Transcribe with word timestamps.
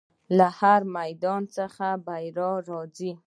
له 0.37 0.47
هر 0.59 0.81
میدان 0.97 1.41
څخه 1.57 1.87
بریالی 2.05 2.59
راځي. 2.69 3.11